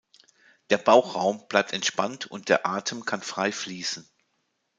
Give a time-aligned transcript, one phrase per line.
[0.71, 4.09] Der Bauchraum bleibt entspannt und der Atem kann frei fließen.